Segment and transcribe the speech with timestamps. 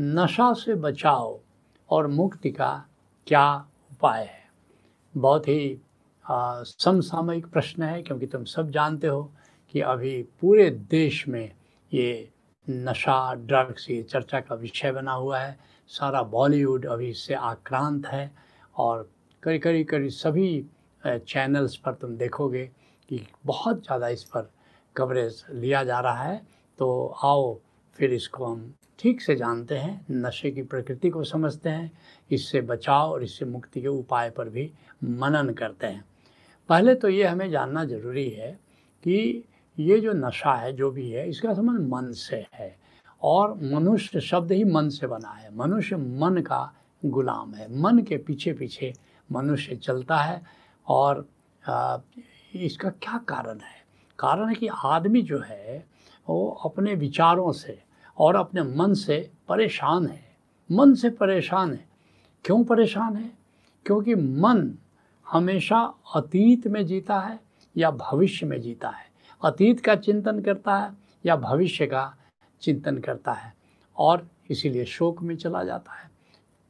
[0.00, 1.38] नशा से बचाव
[1.90, 2.72] और मुक्ति का
[3.26, 3.46] क्या
[3.92, 4.48] उपाय है?
[5.14, 5.78] बहुत ही
[6.26, 9.22] समसामयिक प्रश्न है, क्योंकि तुम सब जानते हो
[9.74, 11.50] कि अभी पूरे देश में
[11.92, 12.28] ये
[12.66, 15.58] नशा, ड्रग्स, ये चर्चा का विषय बना हुआ है।
[15.90, 18.30] सारा बॉलीवुड अभी इससे आक्रांत है
[18.76, 19.08] और
[19.42, 20.64] करीब करीब करीब सभी
[21.02, 22.64] चैनल्स पर तुम देखोगे
[23.08, 24.50] कि बहुत ज़्यादा इस पर
[24.96, 26.40] कवरेज लिया जा रहा है।
[26.78, 27.58] तो आओ,
[27.98, 31.90] फिर इसको हम ठीक से जानते हैं, नशे की प्रकृति को समझते हैं,
[32.30, 34.70] इससे बचाव और इससे मुक्ति के उपाय पर भी
[35.04, 36.04] मनन करते हैं।
[36.68, 38.50] पहले तो ये हमें जानना ज़रूरी है
[39.04, 39.44] कि
[39.78, 42.76] ये जो नशा है, जो भी है, इसका संबंध मन से है
[43.22, 48.16] और मनुष्य शब्द ही मन से बना है। मनुष्य मन का गुलाम है। मन के
[48.18, 48.92] पीछे पीछे
[49.32, 50.40] मनुष्य चलता है
[50.86, 51.28] और
[52.54, 53.78] इसका क्या कारण है?
[54.18, 55.84] कारण है कि आदमी जो है,
[56.28, 57.78] वो अपने विचारों से
[58.20, 60.36] और अपने मन से परेशान है।
[60.72, 61.88] मन से परेशान है।
[62.44, 63.32] क्यों परेशान है?
[63.86, 64.78] क्योंकि मन
[65.28, 67.40] हमेशा अतीत में जीता है
[67.76, 69.04] या भविष्य में जीता है।
[69.44, 70.92] अतीत का चिंतन करता है
[71.26, 72.14] या भविष्य का
[72.60, 73.54] चिंतन करता है।
[73.98, 76.10] और इसीलिए शोक में चला जाता है।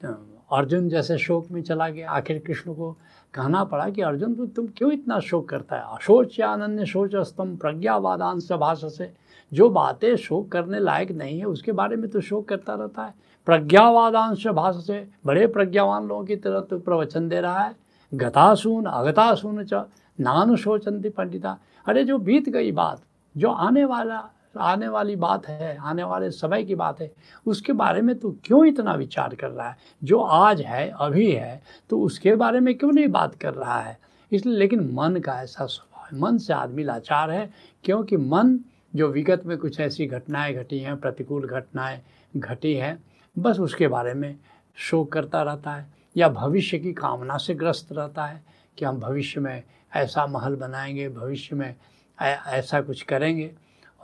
[0.05, 2.92] तो अर्जुन जैसे शोक में चला गया। आखिर कृष्ण को
[3.35, 5.83] कहना पड़ा कि अर्जुन तुम क्यों इतना शोक करता है?
[5.83, 9.12] अशोच या अनन्य शोच स्तंभ प्रज्ञावादांश भाषा से
[9.53, 13.15] जो बातें शोक करने लायक नहीं है, उसके बारे में तो शोक करता रहता है।
[13.47, 17.77] प्रज्ञावादांश भाषा से बड़े प्रज्ञावान लोगों की तरह तो प्रवचन दे रहा है।
[18.15, 19.75] गतासून, अगतासून च
[20.20, 23.03] नानुशोचंती पंडिता। अरे, जो बीत गई बात,
[23.37, 24.29] जो आने वाला,
[24.61, 27.12] आने वाली बात है, आने वाले समय की बात है,
[27.47, 29.77] उसके बारे में तू क्यों इतना विचार कर रहा है?
[30.05, 33.98] जो आज है, अभी है तो उसके बारे में क्यों नहीं बात कर रहा है?
[34.33, 37.51] इसलिए, लेकिन मन का ऐसा स्वभाव है। मन से आदमी लाचार है,
[37.85, 38.59] क्योंकि मन
[38.96, 42.00] जो विगत में कुछ ऐसी घटनाएँ घटी हैं, प्रतिकूल घटनाएँ
[42.36, 43.02] घटी हैं,
[43.38, 44.36] बस उसके बारे में
[44.77, 48.42] शोक करता रहता है या भविष्य की कामना से ग्रस्त रहता है
[48.78, 49.62] कि हम भविष्य में
[49.94, 51.74] ऐसा महल बनाएँगे, भविष्य में
[52.18, 53.50] ऐसा कुछ करेंगे।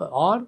[0.01, 0.47] और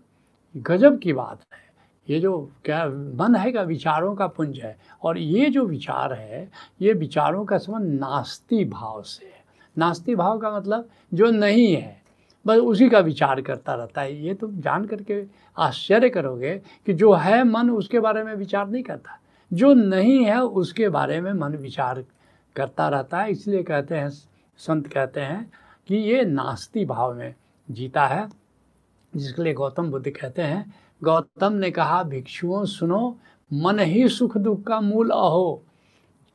[0.57, 1.67] गजब की बात है,
[2.09, 6.51] ये जो क्या मन है का विचारों का पुंज है, और ये जो विचार है,
[6.81, 9.45] ये विचारों का संबंध नास्ती भाव से है।
[9.79, 11.98] नास्ती भाव का मतलब जो नहीं है
[12.49, 15.25] बस उसी का विचार करता रहता है। ये तुम जान करके
[15.59, 19.21] आश्चर्य करोगे कि जो है मन उसके बारे में विचार नहीं करता।
[19.53, 22.05] जो नहीं है उसके बारे में मन विचार
[22.57, 24.09] करता रहता है। इसलिए कहते हैं,
[24.57, 25.53] संत कहते हैं
[25.89, 27.35] कि ये नास्ती भाव में
[27.71, 28.29] जीता है।
[29.17, 33.19] जिसके लिए गौतम बुद्ध कहते हैं, गौतम ने कहा, भिक्षुओं सुनो,
[33.53, 35.63] मन ही सुख दुख का मूल अहो।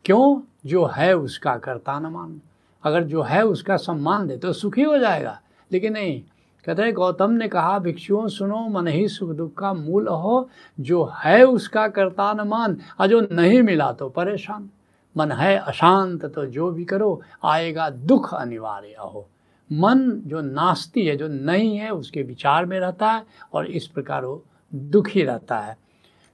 [0.06, 0.42] क्यों?
[0.66, 2.42] जो है उसका करता न मान।
[2.84, 5.42] अगर जो है उसका सम्मान दे तो सुखी हो जाएगा।
[5.74, 6.22] लेकिन नहीं,
[6.66, 11.44] कहते गौतम ने कहा, भिक्षुओं, सुनो, मन ही सुख दुख का मूल हो, जो है
[11.44, 14.70] उसका करता न मान, और जो नहीं मिला तो परेशान।
[15.16, 19.28] मन है अशांत तो जो भी करो, आएगा दुख अनिवार्य हो
[19.70, 23.24] मन जो नास्ती है, जो नहीं है, उसके विचार में रहता है,
[23.54, 25.78] और इस प्रकार वो दुखी रहता है।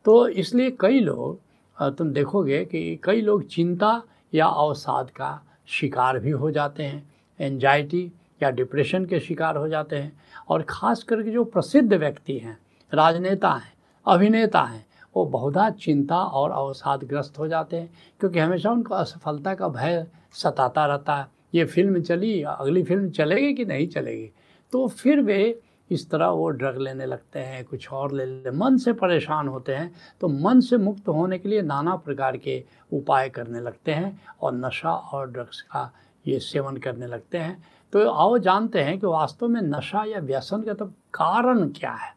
[0.05, 4.01] तो इसलिए कई लोग तुम देखोगे कि कई लोग चिंता
[4.33, 8.11] या अवसाद का शिकार भी हो जाते हैं। एंजाइटी
[8.41, 10.11] या डिप्रेशन के शिकार हो जाते हैं।
[10.49, 12.57] और ख़ास करके जो प्रसिद्ध व्यक्ति हैं,
[12.91, 13.73] राजनेता हैं,
[14.05, 14.85] अभिनेता हैं,
[15.15, 17.89] वो बहुधा चिंता और अवसादग्रस्त हो जाते हैं,
[18.19, 23.53] क्योंकि हमेशा उनको असफलता का भय सताता रहता है। ये फ़िल्म चली, अगली फ़िल्म चलेगी
[23.53, 24.29] कि नहीं चलेगी?
[24.73, 28.77] तो फिर वे इस तरह वो ड्रग लेने लगते हैं, कुछ और ले लेते मन
[28.77, 33.29] से परेशान होते हैं तो मन से मुक्त होने के लिए नाना प्रकार के उपाय
[33.29, 35.91] करने लगते हैं और नशा और ड्रग्स का
[36.25, 37.63] ये सेवन करने लगते हैं।
[37.93, 42.13] तो आओ जानते हैं कि वास्तव में नशा या व्यसन का तो कारण क्या है?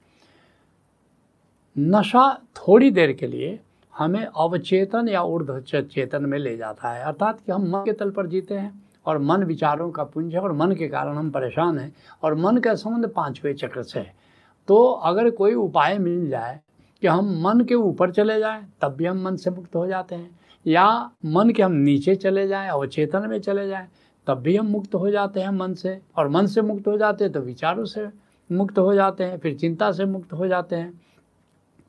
[1.77, 3.59] नशा थोड़ी देर के लिए
[3.95, 8.11] हमें अवचेतन या ऊर्ध चेतन में ले जाता है, अर्थात कि हम मन के तल
[8.11, 11.79] पर जीते हैं और मन विचारों का पुंज है और मन के कारण हम परेशान
[11.79, 14.15] हैं और मन का संबंध पाँचवें चक्र से है।
[14.69, 16.61] तो अगर कोई उपाय मिल जाए
[17.03, 20.15] कि हम मन के ऊपर चले जाएँ, तब भी हम मन से मुक्त हो जाते
[20.15, 20.31] हैं,
[20.67, 23.89] या मन के हम नीचे चले जाएँ, अवचेतन में चले जाएँ
[24.27, 27.25] तब भी हम मुक्त हो जाते हैं मन से। और मन से मुक्त हो जाते
[27.25, 28.07] हैं तो विचारों से
[28.51, 31.01] मुक्त हो जाते हैं, फिर चिंता से मुक्त हो जाते हैं।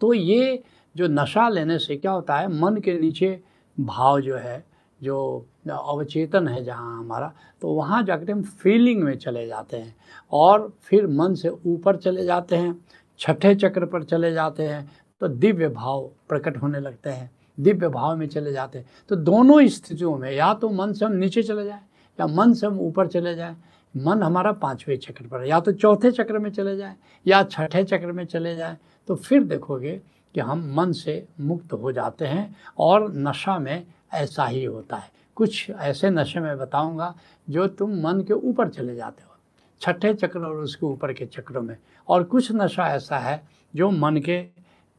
[0.02, 0.62] तो ये
[0.96, 3.40] जो नशा लेने से क्या होता है, मन के नीचे
[3.78, 4.64] भाव जो है,
[5.00, 7.32] जो अवचेतन है जहाँ हमारा
[7.62, 9.96] तो वहाँ जाकर हम फीलिंग में चले जाते हैं।
[10.32, 12.76] और फिर मन से ऊपर चले जाते हैं,
[13.20, 14.90] छठे चक्र पर चले जाते हैं
[15.22, 19.66] तो दिव्य भाव प्रकट होने लगते हैं, दिव्य भाव में चले जाते हैं। तो दोनों
[19.68, 21.82] स्थितियों में या तो मन से हम नीचे चले जाएँ
[22.20, 23.56] या मन से हम ऊपर चले जाएँ,
[23.96, 26.96] मन हमारा पाँचवें चक्र पर या तो चौथे चक्र में चले जाए,
[27.26, 28.78] या छठे चक्र में चले जाए
[29.10, 30.00] तो फिर देखोगे
[30.36, 35.12] कि हम मन से मुक्त हो जाते हैं और नशा में ऐसा ही होता है।
[35.38, 37.14] कुछ ऐसे नशे में बताऊँगा
[37.48, 39.36] जो तुम मन के ऊपर चले जाते हो,
[39.82, 41.76] छठे चक्र और उसके ऊपर के चक्रों में।
[42.08, 43.42] और कुछ नशा ऐसा है
[43.74, 44.42] जो मन के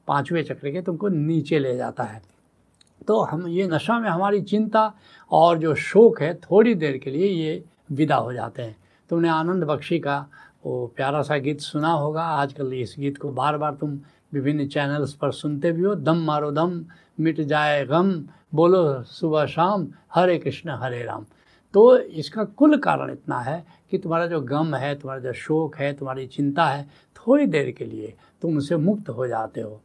[0.09, 2.23] पाँचवें चक्र के तुमको नीचे ले जाता है।
[3.09, 4.93] तो हम, ये नशा में हमारी चिंता
[5.31, 8.77] और जो शोक है, थोड़ी देर के लिए ये विदा हो जाते हैं।
[9.11, 10.27] तुमने आनंद बख्शी का
[10.67, 14.01] वो प्यारा सा गीत सुना होगा। आजकल इस गीत को बार बार तुम
[14.33, 16.85] विभिन्न चैनल्स पर सुनते भी हो। दम मारो दम,
[17.21, 18.25] मिट जाए गम,
[18.55, 21.27] बोलो सुबह शाम, हरे कृष्ण, हरे राम।
[21.75, 25.93] तो इसका कुल कारण इतना है कि तुम्हारा जो गम है, तुम्हारा जो शोक है,
[25.93, 29.81] तुम्हारी चिंता है, थोड़ी देर के लिए तुम उसे मुक्त हो जाते हो।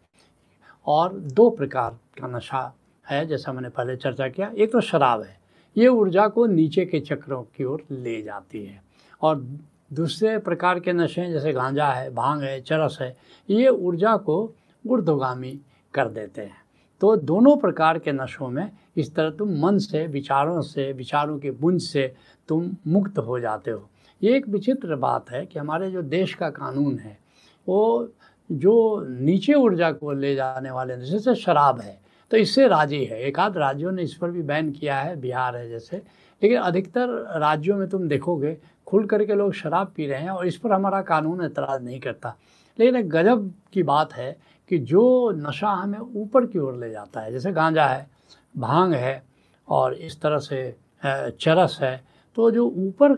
[0.87, 2.75] और दो प्रकार का नशा
[3.11, 5.39] है, जैसा मैंने पहले चर्चा किया, एक तो शराब है।
[5.77, 8.83] ये ऊर्जा को नीचे के चक्रों की ओर ले जाती है।
[9.21, 9.45] और
[9.93, 13.17] दूसरे प्रकार के नशे जैसे गांजा है, भाँग है, चरस है,
[13.49, 14.53] ये ऊर्जा को
[14.87, 15.59] ऊर्ध्वगामी
[15.93, 16.61] कर देते हैं।
[17.01, 21.51] तो दोनों प्रकार के नशों में इस तरह तुम मन से, विचारों से, विचारों के
[21.51, 22.15] बुंज से
[22.47, 23.89] तुम मुक्त हो जाते हो।
[24.23, 27.19] ये एक विचित्र बात है कि हमारे जो देश का कानून है,
[27.67, 28.09] वो
[28.51, 33.21] जो नीचे ऊर्जा को ले जाने वाले नशे से शराब है तो इससे राज़ी है।
[33.21, 35.97] एक आध राज्यों ने इस पर भी बैन किया है, बिहार है जैसे।
[36.41, 37.09] लेकिन अधिकतर
[37.39, 41.01] राज्यों में तुम देखोगे, खुल करके लोग शराब पी रहे हैं और इस पर हमारा
[41.01, 42.35] कानून एतराज़ नहीं करता।
[42.79, 44.35] लेकिन एक गजब की बात है
[44.71, 48.07] कि जो नशा हमें ऊपर की ओर ले जाता है, जैसे गांजा है,
[48.55, 49.23] भाँग है
[49.67, 52.01] और इस तरह से चरस है
[52.37, 53.15] तो जो ऊपर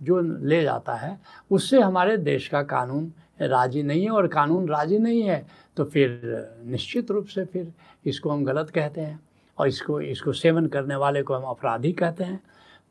[0.00, 1.18] जो ले जाता है,
[1.50, 3.12] उससे हमारे देश का कानून
[3.42, 5.46] राज़ी नहीं है और कानून राज़ी नहीं है
[5.80, 6.20] तो फिर,
[6.66, 7.72] निश्चित रूप से फिर
[8.06, 9.18] इसको हम गलत कहते हैं
[9.58, 12.40] और इसको इसको सेवन करने वाले को हम अपराधी कहते हैं।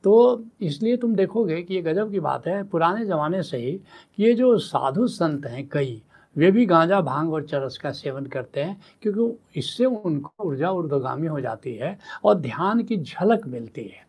[0.03, 4.23] तो इसलिए तुम देखोगे कि ये गजब की बात है। पुराने ज़माने से ही कि
[4.23, 6.01] ये जो साधु संत हैं कई,
[6.35, 11.27] वे भी गांजा, भाँग और चरस का सेवन करते हैं क्योंकि इससे उनको ऊर्जा ऊर्ध्वगामी
[11.27, 14.05] हो जाती है और ध्यान की झलक मिलती है।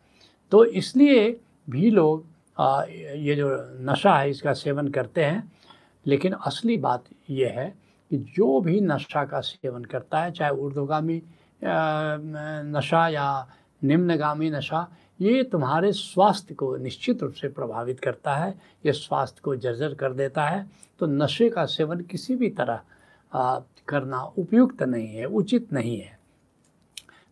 [0.52, 1.28] तो इसलिए
[1.70, 2.24] भी लोग
[3.18, 3.50] ये जो
[3.82, 5.50] नशा है इसका सेवन करते हैं।
[6.06, 7.72] लेकिन असली बात यह है
[8.10, 11.22] कि जो भी नशा का सेवन करता है चाहे ऊर्ध्वगामी
[11.64, 13.46] नशा या
[13.84, 14.88] निम्नगामी नशा
[15.20, 18.50] ये तुम्हारे स्वास्थ्य को निश्चित रूप से प्रभावित करता है
[18.86, 20.66] ये स्वास्थ्य को जर्जर कर देता है।
[20.98, 22.80] तो नशे का सेवन किसी भी तरह
[23.32, 26.18] आ, करना उपयुक्त नहीं है उचित नहीं है।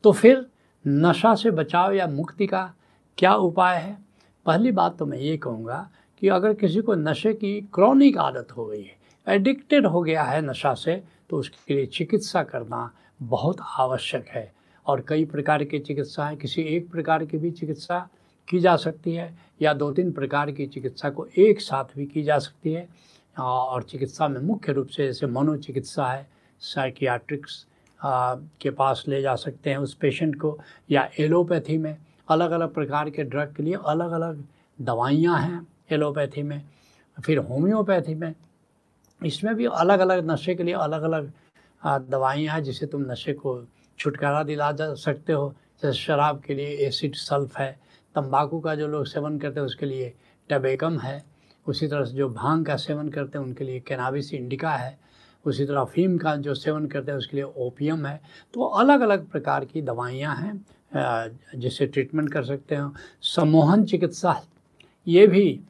[0.04, 0.46] तो फिर
[0.86, 2.72] नशा से बचाव या मुक्ति का
[3.18, 3.98] क्या उपाय है?
[4.46, 5.88] पहली बात तो मैं ये कहूँगा
[6.18, 8.97] कि अगर किसी को नशे की क्रॉनिक आदत हो गई है
[9.28, 12.90] एडिक्टेड हो गया है नशा से तो उसके लिए चिकित्सा करना
[13.22, 14.52] बहुत आवश्यक है।
[14.86, 18.08] और कई प्रकार की चिकित्सा है, किसी एक प्रकार की भी चिकित्सा
[18.48, 22.22] की जा सकती है, या दो तीन प्रकार की चिकित्सा को एक साथ भी की
[22.22, 22.88] जा सकती है।
[23.36, 26.26] और चिकित्सा में मुख्य रूप से जैसे मनोचिकित्सा है
[26.62, 27.64] साइकियाट्रिक्स
[28.00, 30.58] के पास ले जा सकते हैं उस पेशेंट को,
[30.90, 31.96] या एलोपैथी में
[32.28, 34.42] अलग अलग प्रकार के ड्रग के लिए अलग अलग
[34.78, 36.62] दवाइयाँ हैं एलोपैथी में।
[37.18, 38.32] फिर होम्योपैथी में
[39.22, 41.32] इसमें भी अलग अलग नशे के लिए अलग अलग
[42.10, 43.62] दवाइयाँ हैं जिससे तुम नशे को
[43.98, 47.70] छुटकारा दिला जा सकते हो। जैसे शराब के लिए एसिड सल्फ है,
[48.14, 50.12] तंबाकू का जो लोग सेवन करते हैं उसके लिए
[50.50, 51.22] टबेकम है,
[51.66, 54.98] उसी तरह से जो भाँग का सेवन करते हैं उनके लिए कैनाबिस इंडिका है,
[55.44, 58.20] उसी तरह अफीम का जो सेवन करते हैं उसके लिए ओपियम है।
[58.54, 60.60] तो अलग अलग प्रकार की दवाइयाँ हैं
[61.56, 62.92] जिससे ट्रीटमेंट कर सकते हो।
[63.24, 64.40] सम्मोहन चिकित्सा,
[65.06, 65.60] ये भी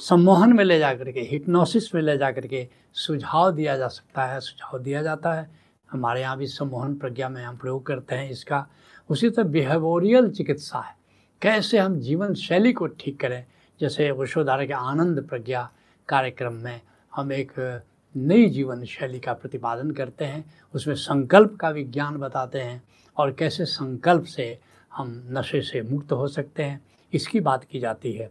[0.00, 4.40] सम्मोहन में ले जा करके हिप्नोसिस में ले जा करके सुझाव दिया जा सकता है,
[4.40, 5.50] सुझाव दिया जाता है।
[5.92, 8.66] हमारे यहाँ भी सम्मोहन प्रज्ञा में हम प्रयोग करते हैं इसका।
[9.08, 10.96] उसी तरह बिहेवोरियल चिकित्सा है।
[11.42, 13.46] कैसे हम जीवन शैली को ठीक करें?
[13.80, 15.72] जैसे वशोधारा के आनंद प्रज्ञा
[16.08, 16.80] कार्यक्रम में
[17.14, 17.82] हम एक
[18.16, 22.82] नई जीवन शैली का प्रतिपादन करते हैं। उसमें संकल्प का विज्ञान बताते हैं
[23.16, 24.58] और कैसे संकल्प से
[24.92, 26.80] हम नशे से मुक्त हो सकते हैं।
[27.12, 28.30] इसकी बात की जाती है।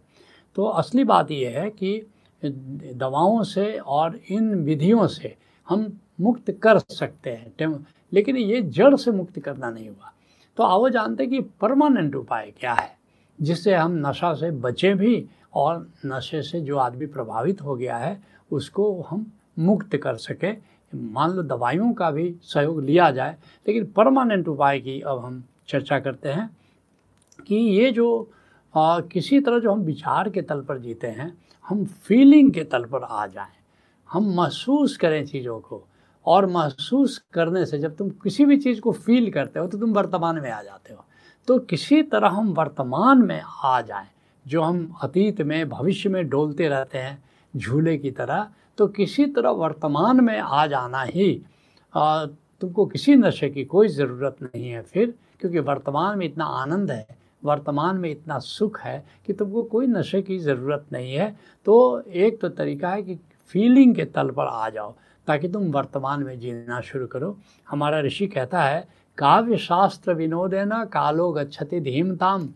[0.56, 2.02] तो असली बात यह है कि
[2.94, 5.36] दवाओं से और इन विधियों से
[5.70, 10.14] हम मुक्त कर सकते हैं। लेकिन ये जड़ से मुक्त करना नहीं हुआ।
[10.58, 12.98] तो आओ जानते कि परमानेंट उपाय क्या है,
[13.42, 18.24] जिससे हम नशा से बचें भी और नशे से जो आदमी प्रभावित हो गया है,
[18.52, 20.52] उसको हम मुक्त कर सके।
[20.96, 23.36] मान लो दवाइयों का भी सहयोग लिया जाए।
[23.68, 26.50] लेकिन परमानेंट उपाय की अब हम चर्चा करते हैं
[27.48, 28.30] कि ये जो
[28.76, 31.34] आ, किसी तरह जो हम विचार के तल पर जीते हैं
[31.66, 33.52] हम फीलिंग के तल पर आ जाएँ।
[34.10, 35.84] हम महसूस करें चीज़ों को
[36.26, 39.94] और महसूस करने से जब तुम किसी भी चीज़ को फील करते हो तो तुम
[39.94, 41.06] वर्तमान में आ जाते हो।
[41.48, 44.08] तो किसी तरह हम वर्तमान में आ जाएँ
[44.46, 49.50] जो हम अतीत में भविष्य में डोलते रहते हैं झूले की तरह तो किसी तरह
[49.50, 51.34] वर्तमान में आ जाना ही
[51.94, 57.06] तुमको किसी नशे की कोई ज़रूरत नहीं है फिर क्योंकि वर्तमान में इतना आनंद है
[57.44, 61.30] वर्तमान में इतना सुख है कि तुमको कोई नशे की ज़रूरत नहीं है
[61.66, 63.16] तो एक तो तरीका है कि
[63.54, 64.94] फीलिंग के तल पर आ जाओ
[65.28, 67.38] ताकि तुम वर्तमान में जीना शुरू करो।
[67.70, 72.50] हमारा ऋषि कहता है काव्य शास्त्र विनोदेना कालो गच्छति धीमताम।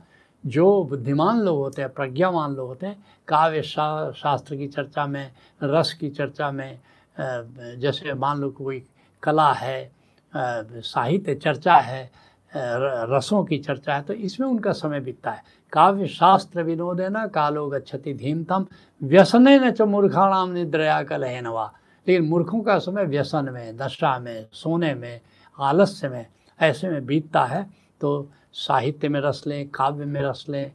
[0.43, 5.31] जो बुद्धिमान लोग होते हैं प्रज्ञावान लोग होते हैं काव्य शा, शास्त्र की चर्चा में
[5.61, 6.79] रस की चर्चा में
[7.17, 8.83] जैसे मान लो कोई
[9.23, 9.91] कला है
[10.33, 12.09] साहित्य चर्चा है
[12.53, 17.25] रसों की चर्चा है तो इसमें उनका समय बीतता है। काव्य शास्त्र विनोद है ना
[17.27, 18.65] कालो गच्छति धीमतम,
[19.01, 21.71] व्यसन न च मूर्खाणाम निद्रया कलहनवा।
[22.07, 25.19] लेकिन मूर्खों का समय व्यसन में, दशा में, सोने में,
[25.57, 26.25] आलस्य में,
[26.59, 27.65] ऐसे में बीतता है।
[28.01, 30.71] तो साहित्य में रस लें, काव्य में रस लें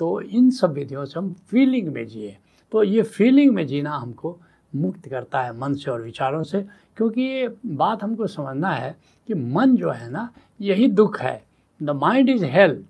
[0.00, 2.36] तो इन सब विधियों से हम फीलिंग में जिए।
[2.72, 4.36] तो ये फीलिंग में जीना हमको
[4.72, 6.64] मुक्त करता है मन से और विचारों से।
[6.96, 8.96] क्योंकि ये बात हमको समझना है
[9.28, 10.28] कि मन जो है ना
[10.60, 11.42] यही दुख है।
[11.82, 12.84] द माइंड इज़ हेल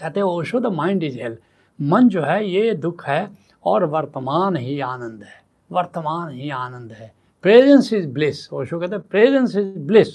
[0.00, 1.36] कहते हैं Osho the mind is hell
[1.80, 3.30] मन जो है ये दुख है
[3.64, 7.12] और वर्तमान ही आनंद है। वर्तमान ही आनंद है।
[7.42, 10.08] प्रेजेंस इज़ ब्लिस ओशो कहते हैं प्रेजेंस इज़ ब्लिस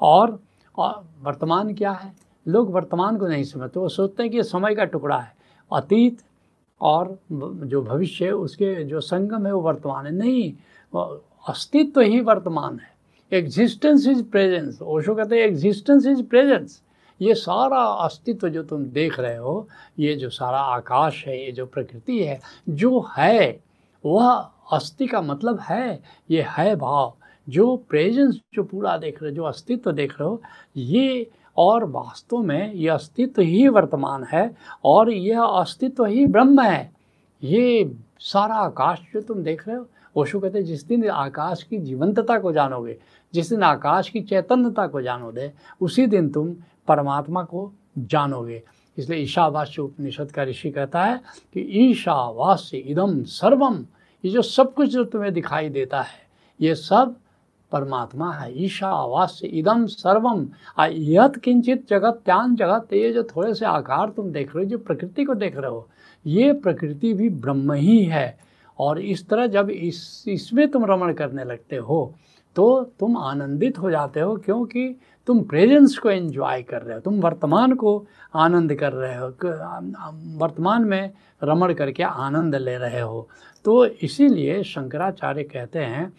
[0.00, 0.40] और,
[0.76, 2.12] और वर्तमान क्या है?
[2.48, 5.34] लोग वर्तमान को नहीं समझते। वो सोचते हैं कि समय का टुकड़ा है।
[5.72, 6.18] अतीत
[6.80, 10.52] और जो भविष्य है उसके जो संगम है वो वर्तमान है। नहीं
[11.48, 16.82] अस्तित्व ही वर्तमान है। एग्जिस्टेंस इज़ प्रेजेंस ओशो कहते हैं एग्जिस्टेंस इज़ प्रेजेंस
[17.22, 19.68] ये सारा अस्तित्व जो तुम देख रहे हो,
[19.98, 23.60] ये जो सारा आकाश है, ये जो प्रकृति है, जो है,
[24.04, 27.14] वह अस्थि का मतलब है, ये है भाव।
[27.48, 30.42] जो प्रेजेंस जो पूरा देख रहे हो, जो अस्तित्व देख रहे हो,
[30.76, 36.92] ये और वास्तव में यह अस्तित्व ही वर्तमान है और यह अस्तित्व ही ब्रह्म है।
[37.44, 39.86] ये सारा आकाश जो तुम देख रहे हो
[40.16, 42.96] ओशो कहते हैं, जिस दिन आकाश की जीवंतता को जानोगे,
[43.34, 45.50] जिस दिन आकाश की चैतन्यता को जानोगे,
[45.80, 46.54] उसी दिन तुम
[46.88, 48.62] परमात्मा को जानोगे।
[48.98, 51.20] इसलिए ईशावास्य उपनिषद का ऋषि कहता है
[51.54, 53.84] कि ईशावास्य इदम सर्वम
[54.24, 56.18] ये जो सब कुछ जो तुम्हें दिखाई देता है,
[56.60, 57.14] ये सब
[57.72, 60.46] परमात्मा है। ईशावास्य इदम सर्वम
[60.80, 64.78] यत किंचित जगत त्यान जगत, ये जो थोड़े से आकार तुम देख रहे हो, जो
[64.78, 65.88] प्रकृति को देख रहे हो,
[66.26, 68.38] ये प्रकृति भी ब्रह्म ही है।
[68.80, 72.14] और इस तरह जब इस, इसमें तुम रमण करने लगते हो
[72.56, 74.94] तो तुम आनंदित हो जाते हो क्योंकि
[75.28, 79.28] तुम प्रेजेंस को एंजॉय कर रहे हो, तुम वर्तमान को आनंद कर रहे हो
[80.38, 83.28] वर्तमान में रमण करके आनंद ले रहे हो।
[83.64, 86.12] तो इसीलिए शंकराचार्य कहते हैं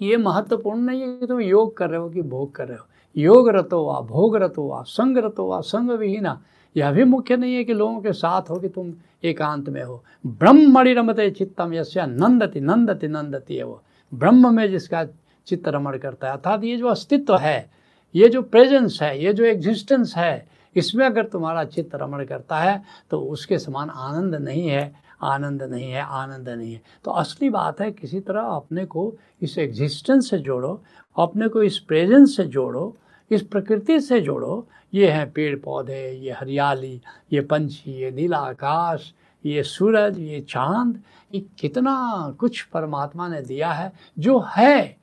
[0.00, 2.78] कि ये महत्वपूर्ण नहीं है कि तुम योग कर रहे हो कि भोग कर रहे
[2.78, 2.86] हो।
[3.16, 6.40] योग रतो वा भोग रतो वा संग रतो वा संग विहीना
[6.76, 8.92] यह भी मुख्य नहीं है कि लोगों के साथ हो कि तुम
[9.24, 15.04] एकांत में हो। ब्रह्मणि रमते चित्तम यश्या नंदति नंदति नंदति है वो। ब्रह्म में जिसका
[15.46, 17.70] चित्त रमण करता है, अर्थात ये जो अस्तित्व है,
[18.14, 22.82] ये जो प्रेजेंस है, ये जो एग्जिस्टेंस है, इसमें अगर तुम्हारा चित्त रमण करता है
[23.10, 27.80] तो उसके समान आनंद नहीं है, आनंद नहीं है, आनंद नहीं है। तो असली बात
[27.80, 29.12] है, किसी तरह अपने को
[29.42, 30.82] इस एग्जिस्टेंस से जोड़ो,
[31.16, 32.96] अपने को इस प्रेजेंस से जोड़ो
[33.30, 37.00] इस प्रकृति से जोड़ो। ये हैं पेड़ पौधे ये हरियाली,
[37.32, 39.14] ये पंछी, ये नीला आकाश,
[39.46, 41.02] ये सूरज, ये चाँद।
[41.34, 44.96] ये कितना कुछ परमात्मा ने दिया है, जो है।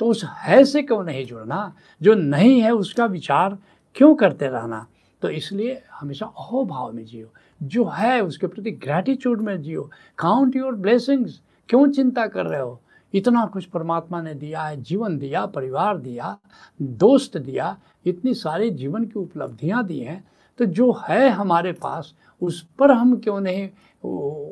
[0.00, 1.74] तो उस है से क्यों नहीं जुड़ना?
[2.02, 3.58] जो नहीं है, उसका विचार
[3.94, 4.86] क्यों करते रहना?
[5.22, 10.74] तो इसलिए हमेशा अहोभाव में जियो। जो है, उसके प्रति ग्रैटिट्यूड में जियो। काउंट योर
[10.74, 12.80] ब्लेसिंग्स क्यों चिंता कर रहे हो?
[13.14, 16.38] इतना कुछ परमात्मा ने दिया है, जीवन दिया, परिवार दिया,
[16.82, 20.24] दोस्त दिया, इतनी सारी जीवन की उपलब्धियाँ दी हैं।
[20.58, 23.70] तो जो है हमारे पास, उस पर हम क्यों नहीं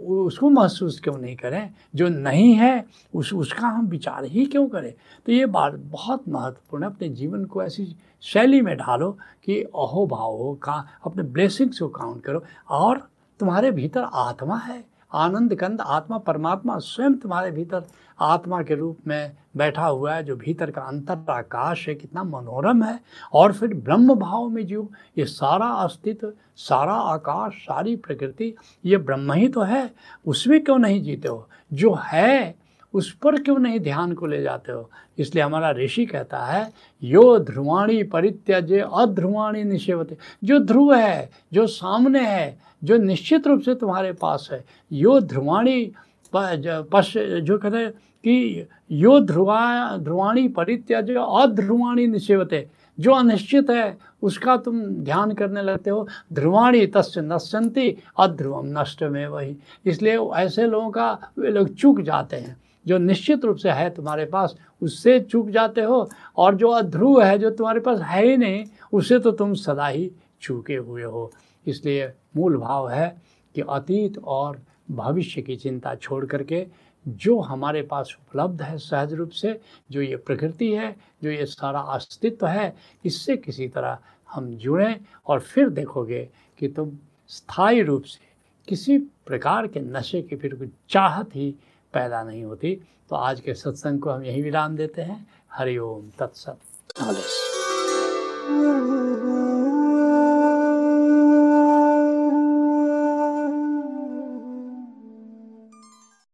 [0.08, 1.70] उसको महसूस क्यों नहीं करें?
[1.94, 4.94] जो नहीं है, उस, उसका हम विचार ही क्यों करें?
[5.26, 10.06] तो ये बात बहुत महत्वपूर्ण है। अपने जीवन को ऐसी शैली में ढालो कि अहो
[10.06, 13.08] भाव हो का, अपने ब्लेसिंग्स को काउंट करो और
[13.40, 17.84] तुम्हारे भीतर आत्मा है। आनंद कंद आत्मा परमात्मा स्वयं तुम्हारे भीतर
[18.20, 22.82] आत्मा के रूप में बैठा हुआ है, जो भीतर का अंतर आकाश है, कितना मनोरम
[22.82, 23.00] है।
[23.32, 24.88] और फिर ब्रह्म भाव में जीव,
[25.18, 28.54] ये सारा अस्तित्व, सारा आकाश, सारी प्रकृति,
[28.84, 29.94] ये ब्रह्म ही तो है।
[30.26, 31.48] उसमें क्यों नहीं जीते हो?
[31.72, 32.62] जो है,
[32.94, 34.90] उस पर क्यों नहीं ध्यान को ले जाते हो?
[35.18, 42.26] इसलिए हमारा ऋषि कहता है, यो ध्रुवाणी परित्यज, अध्रुवाणी निषेवते। जो ध्रुव है, जो सामने
[42.26, 45.92] है जो निश्चित रूप से तुम्हारे पास है। यो ध्रुवाणी
[46.34, 47.90] पश, जो कहते हैं
[48.24, 52.66] कि यो ध्रुवा, ध्रुवाणी परित्याज, अध्रुवाणी निषेवते।
[52.98, 59.26] जो अनिश्चित है, उसका तुम ध्यान करने लगते हो। ध्रुवाणी तस् नश्यंती अध्रुवम नष्ट में
[59.26, 63.88] वही इसलिए ऐसे लोगों का, वे लोग चूक जाते हैं। जो निश्चित रूप से है
[63.90, 68.36] तुम्हारे पास, उससे चूक जाते हो। और जो अध्रुव है, जो तुम्हारे पास है ही
[68.36, 70.10] नहीं उससे तो तुम सदा ही
[70.42, 71.30] चूके हुए हो।
[71.66, 73.22] इसलिए मूल भाव है
[73.54, 76.66] कि अतीत और भविष्य की चिंता छोड़ करके
[77.08, 81.80] जो हमारे पास उपलब्ध है सहज रूप से, जो ये प्रकृति है, जो ये सारा
[81.80, 83.98] अस्तित्व है, इससे किसी तरह
[84.30, 86.28] हम जुड़ें और फिर देखोगे
[86.58, 88.20] कि तुम स्थायी रूप से
[88.68, 91.54] किसी प्रकार के नशे की फिर कुछ चाहत ही
[91.92, 96.58] पैदा नहीं होती। तो आज के सत्संग को हम यही विराम देते हैं। हरिओम तत्सत।